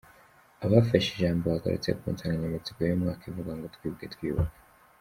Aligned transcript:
Abafashe 0.65 1.07
ijambo 1.11 1.43
bagarutse 1.53 1.89
ku 1.99 2.05
nsanganyamatsiko 2.13 2.79
y’uyu 2.81 3.01
mwaka 3.01 3.23
ivuga 3.29 3.51
ngo 3.55 3.65
“Twibuke, 3.75 4.05
twiyubaka. 4.13 4.57